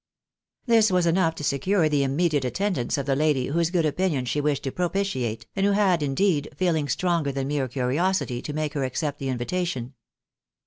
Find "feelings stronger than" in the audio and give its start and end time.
6.57-7.47